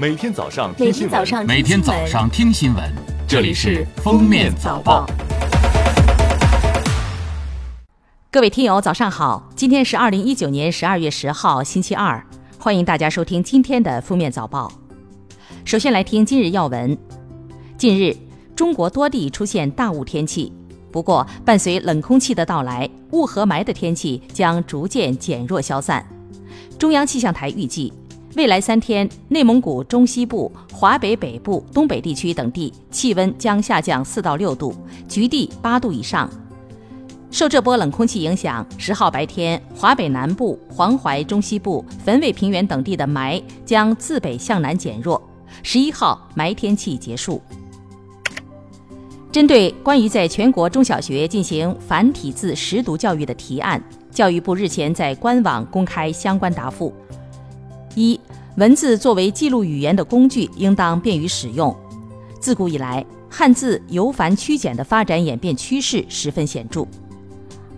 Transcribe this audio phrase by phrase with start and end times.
[0.00, 2.82] 每天早上每听新闻，每天早上听新闻，
[3.28, 5.04] 这里是《封面早报》。
[8.30, 9.50] 各位听友，早上好！
[9.54, 12.26] 今天是二零一九年十二月十号，星期二，
[12.58, 14.72] 欢迎大家收听今天的《封面早报》。
[15.66, 16.96] 首先来听今日要闻。
[17.76, 18.16] 近日，
[18.56, 20.50] 中国多地出现大雾天气，
[20.90, 26.02] 不过伴随冷空气的到来，雾和霾的天气将逐渐减弱消散。
[26.78, 27.92] 中央气象台预计，
[28.36, 34.72] 未来三天，内蒙古中西部、华北北部、东北地区等地气温将下降四到六度，
[35.08, 36.30] 局地八度以上。
[37.32, 45.20] 受这波冷空气影响，十号白天，华北南部、黄淮中西部、汾渭平原等地的霾将自北向南减弱。
[45.64, 47.42] 十一号，霾天气结束。
[49.32, 56.92] 针对关于在全国中小学进行繁体字识读教育的提案，教育部日前在官网公开相关答复：
[57.94, 58.18] 一、
[58.56, 61.74] 文字作为记录语言的工具，应当便于使用。
[62.38, 66.86] 自古以来，汉字由繁趋简的发展演变趋势十分显著。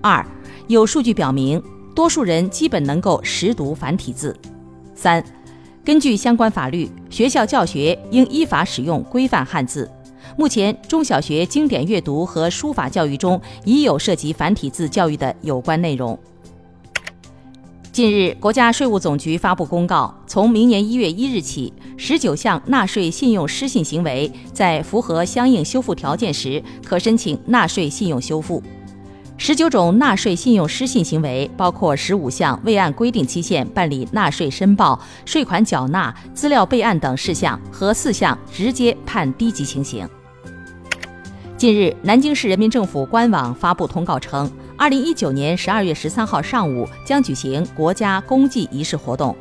[0.00, 0.24] 二，
[0.68, 1.62] 有数据表明，
[1.94, 4.36] 多数人基本能够识读繁体字。
[4.94, 5.24] 三，
[5.84, 9.90] 根据相关法律，学校教学应依法使用规范汉字。
[10.36, 16.18] 目前，中小学经典阅读和书法教育中已有涉及繁体字教育的有关内容。
[17.94, 28.60] 近日，国家税务总局发布公告，从明年一月一日起，十九项纳税信用失信行为在符合相应修复条件时，可申请纳税信用修复。
[29.36, 40.04] 十九种纳税信用失信行为，包括十五项未按规定期限办理纳税申报、税款缴纳、资料备案等事项和四项直接判低级情形。
[41.64, 49.34] 近日，南京市人民政府官网发布通告称，二零一九年十二月十三号上午将举行国家公祭仪式活动。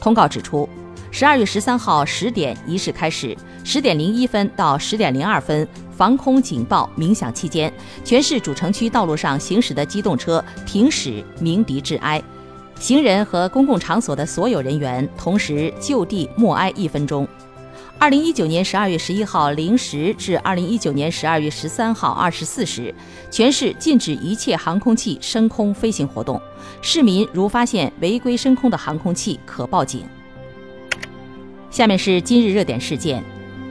[0.00, 0.66] 通告指出，
[1.10, 7.70] 十二月十三号十点仪式开始，十点零一分到十点零二分，防空警报鸣响期间，
[8.02, 12.22] 全市主城区道路上行驶的机动车停驶鸣笛致哀，
[12.80, 17.28] 行人和公共场所的所有人员同时就地默哀一分钟。
[17.98, 22.94] 二零一九年十二月十一号零时至二零一九年十二月十三号二十四时，
[23.30, 26.40] 全市禁止一切航空器升空飞行活动。
[26.82, 30.02] 市民如发现违规升空的航空器，可报警。
[31.70, 33.22] 下面是今日热点事件。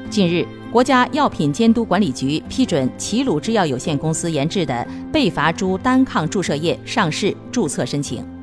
[0.10, 8.35] 近日，国家药品监督管理局批准齐鲁制药有限公司研制的贝伐珠单抗注射液上市注册申请。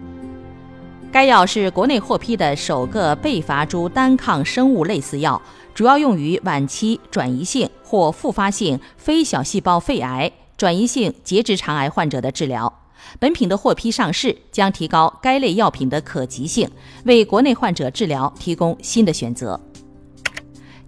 [1.12, 5.40] 该药是国内获批的首个贝伐珠单抗生物类似药，
[5.74, 12.72] 主要用于晚期转移性或复发性非小细胞肺癌、转移性结直肠癌患者的治疗。
[13.18, 16.66] 本品的获批上市将提高该类药品的可及性，
[17.04, 19.60] 为国内患者治疗提供新的选择。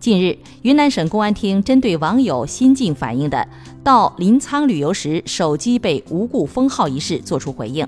[0.01, 3.47] 近日，云南省公安厅针对网友新近反映的
[3.83, 7.87] 到临沧旅游时手机被无故封号一事作出回应。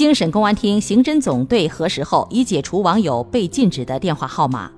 [0.00, 4.70] 经省公安厅刑侦总队核实后，已解除网友被禁止的电话号码。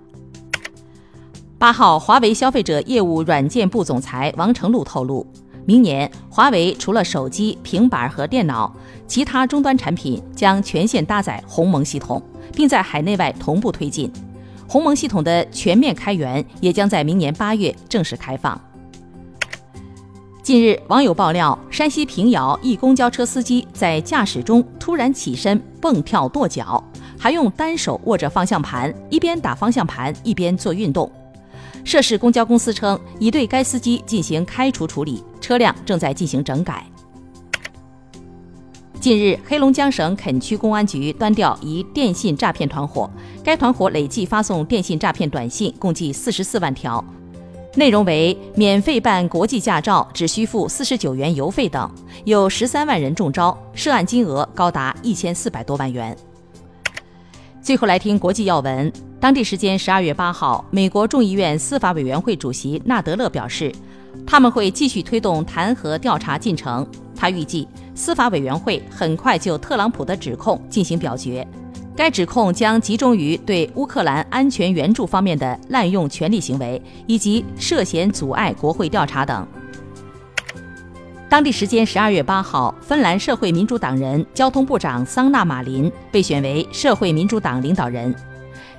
[1.61, 5.25] 八号，华为消费者业务软件部总裁王成禄透露，
[5.65, 8.75] 明年华为除了手机、平板和电脑，
[9.07, 12.21] 其他终端产品将全线搭载鸿蒙系统，
[12.53, 14.13] 并在海内外同步推进。
[14.67, 18.61] 鸿蒙系统的全面开源也将在明年八月正式开放。
[20.43, 26.83] 近日，网友爆料，山西平遥一公交车司机在驾驶中突然起身蹦跳跺脚，
[27.17, 31.09] 还用单手握着方向盘，一边打方向盘一边做运动。
[31.85, 36.85] 涉事公交公司称已对该司机进行开除处理，车辆正在进行整改。
[38.99, 43.09] 近日，黑龙江省垦区公安局端掉一电信诈骗团伙，
[43.45, 47.05] 该团伙累计发送电信诈骗短信共计四十四万条。
[47.75, 51.91] 内容为免费办国际驾照，只需付四十九元邮费等，
[52.27, 56.15] 有十三万人中招，涉案金额高达一千四百多万元。
[57.63, 63.73] 最后来听国际要闻，当地时间十二月八号，美国众议院司法委员会主席纳德勒表示，
[64.27, 66.87] 他们会继续推动弹劾调查进程。
[67.17, 71.47] 他预计司法委员会很快就特朗普的指控进行表决。
[71.95, 79.47] 该指控将集中于对乌克兰安全援助方面的滥用权力行为，以及涉嫌阻碍国会调查等。
[81.29, 88.15] 当地时间十二月八号，芬兰社会民主党人交通部长桑纳马林被选为社会民主党领导人。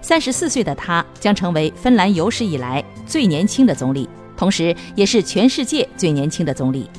[0.02, 6.90] 三十四岁的他将成为芬兰有史以来最年轻的总理，同时也是全世界最年轻的总理。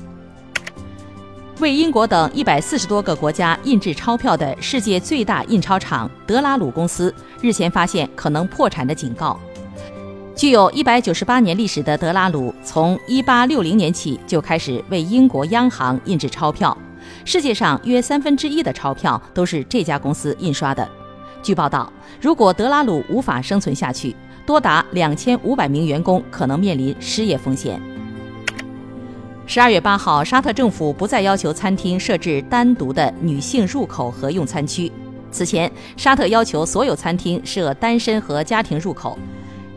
[1.61, 9.39] 为英国等一百四十多个国家印制钞票的世界最大印钞厂德拉鲁公司日前发现可能破产的警告。
[10.35, 16.77] 具有一百九十八年历史的德拉鲁，从一八六零年起就开始为英国央行印制钞票。
[17.25, 20.87] 世界上约三分之一的钞票都是这家公司印刷的。
[21.41, 21.91] 据报道，
[22.21, 27.81] 如果德拉鲁无法生存下去，多达两千五百名员工可能面临失业风险。
[29.47, 34.91] 十二月八号，沙特政府不再要求餐厅设置单独的女性入口和用餐区。
[35.31, 39.19] 此前，沙特要求所有餐厅设单身和家庭入口。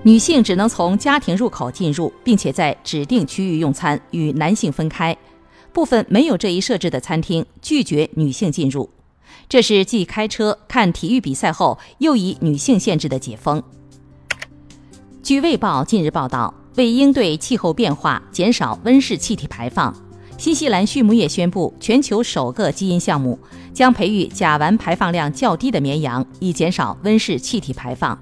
[0.04, 5.16] 女性只能从家庭入口进入，并且在指定区域用餐，与男性分开。
[5.74, 8.90] 部分没有这一设置的餐厅拒绝女性进入。
[9.50, 13.62] 这是继开车、看体育比赛后又以女性限制的解封。
[15.22, 19.92] 据《卫报》近日报道，为应对气候变化、减少温室气体排放，
[20.38, 23.38] 新西兰畜牧业宣布，全球首个基因项目
[23.74, 28.18] 将培育甲烷排放量较低的绵羊，以减少温室气体排放。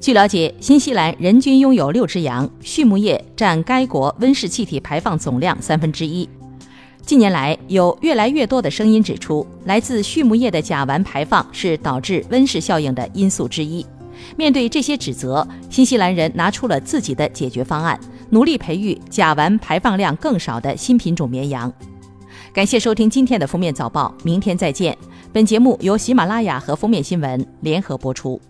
[0.00, 6.28] 据了解，新西兰人均拥有六只羊，畜牧业占该国温室气体排放总量三分之一。
[7.02, 13.86] 近年来，有越来越多的声音指出，来自畜牧业的甲烷排放是导致温室效应的因素之一。
[14.36, 17.98] 面对这些指责，新西兰人拿出了自己的解决方案，
[18.30, 21.72] 努力培育甲烷排放量更少的新品种绵羊。
[22.52, 24.96] 感谢收听今天的封面早报，明天再见。
[25.32, 28.40] 本节目由喜马拉雅和封面新闻联合播出。